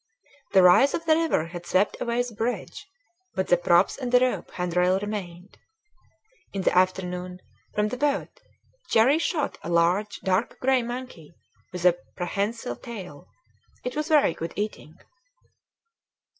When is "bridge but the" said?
2.33-3.55